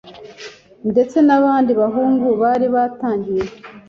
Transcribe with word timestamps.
Ndetse 0.91 1.17
n’abandi 1.27 1.71
bahungu 1.81 2.27
bari 2.41 2.67
batangiye 2.75 3.45